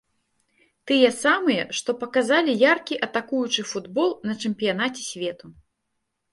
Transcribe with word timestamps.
Тыя 0.91 1.09
самыя, 1.23 1.65
што 1.81 1.89
паказалі 2.01 2.57
яркі 2.71 2.99
атакуючы 3.09 3.61
футбол 3.75 4.09
на 4.31 4.39
чэмпіянаце 4.41 5.01
свету. 5.11 5.55